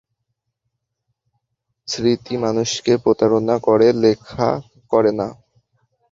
স্মৃতি 1.87 2.33
মানুষকে 2.37 2.93
প্রতারণা 2.97 3.55
করে, 3.59 3.87
লেখা 4.03 4.49
করে 4.91 5.11
না। 5.11 5.27